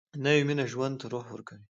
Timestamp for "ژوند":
0.71-0.95